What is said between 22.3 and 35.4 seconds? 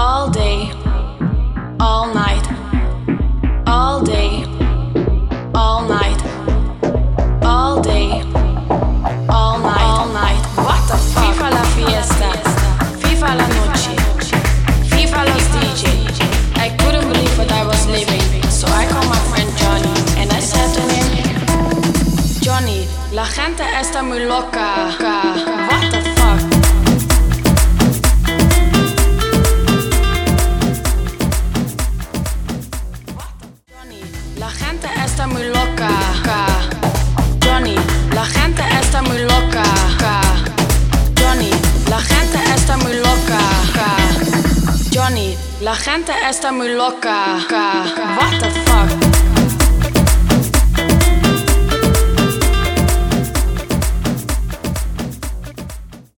Johnny, la gente está muy loca. What the la gente está